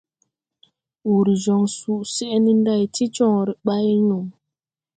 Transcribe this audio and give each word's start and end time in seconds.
Wùr 1.07 1.27
jɔŋ 1.43 1.61
susɛʼ 1.77 2.33
ne 2.43 2.51
nday 2.61 2.83
ti 2.95 3.03
jɔŋre 3.15 3.51
ɓay 3.65 3.87
no. 4.07 4.17